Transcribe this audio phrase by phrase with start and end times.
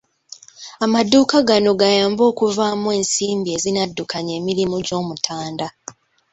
[0.85, 5.67] Amaduuka gano gayambe okuvaamu ensimbi ezinaddukanya emirimu gy'Omutanda